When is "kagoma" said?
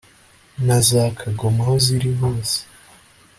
1.19-1.61